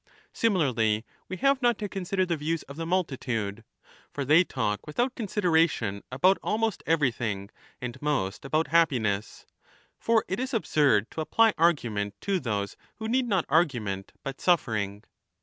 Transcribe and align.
Similarly 0.33 1.05
we 1.29 1.37
have 1.37 1.61
not 1.61 1.77
to 1.77 1.87
consider 1.87 2.25
the 2.25 2.35
views 2.35 2.63
of 2.63 2.75
the 2.75 2.87
multitude 2.87 3.63
(for 4.11 4.25
they 4.25 4.43
1215* 4.43 4.47
talk 4.49 4.87
without 4.87 5.13
consideration 5.13 6.01
about 6.11 6.39
almost 6.41 6.81
everything, 6.87 7.51
and 7.79 8.01
most 8.01 8.43
about 8.43 8.69
happiness); 8.69 9.45
for 9.99 10.25
it 10.27 10.39
is 10.39 10.55
absurd 10.55 11.11
to 11.11 11.21
apply 11.21 11.53
argument 11.55 12.15
to 12.21 12.39
those 12.39 12.75
who 12.95 13.07
need 13.07 13.27
not 13.27 13.45
argument 13.47 14.11
but 14.23 14.41
suffering. 14.41 15.03